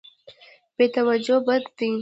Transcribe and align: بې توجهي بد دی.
بې 0.75 0.85
توجهي 0.95 1.37
بد 1.45 1.63
دی. 1.77 1.89